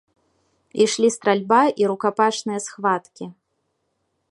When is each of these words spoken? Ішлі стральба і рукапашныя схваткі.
Ішлі 0.85 1.09
стральба 1.15 1.59
і 1.83 1.89
рукапашныя 1.91 2.59
схваткі. 2.69 3.25